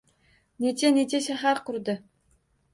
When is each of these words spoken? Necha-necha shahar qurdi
Necha-necha 0.65 1.21
shahar 1.27 1.63
qurdi 1.71 1.99